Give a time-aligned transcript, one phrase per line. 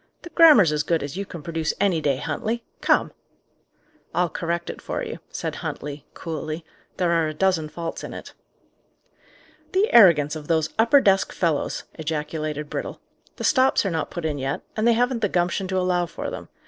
[0.23, 2.63] "The grammar's as good as you can produce any day, Huntley.
[2.81, 3.11] Come!"
[4.15, 6.65] "I'll correct it for you," said Huntley, coolly.
[6.97, 8.33] "There are a dozen faults in it."
[9.73, 12.99] "The arrogance of those upper desk fellows!" ejaculated Brittle.
[13.35, 16.31] "The stops are not put in yet, and they haven't the gumption to allow for
[16.31, 16.49] them.